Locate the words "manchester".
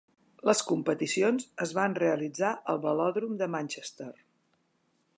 3.59-4.13